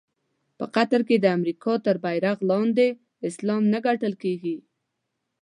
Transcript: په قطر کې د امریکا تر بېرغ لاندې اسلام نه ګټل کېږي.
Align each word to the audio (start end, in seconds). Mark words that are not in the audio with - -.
په 0.57 0.65
قطر 0.75 1.01
کې 1.07 1.15
د 1.19 1.25
امریکا 1.37 1.73
تر 1.85 1.95
بېرغ 2.05 2.37
لاندې 2.49 2.87
اسلام 3.29 3.63
نه 3.73 3.79
ګټل 3.85 4.13
کېږي. 4.23 4.57